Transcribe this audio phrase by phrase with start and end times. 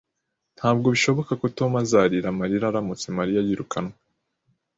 [0.57, 3.95] Ntabwo bishoboka ko Tom azarira amarira aramutse Mariya yirukanwe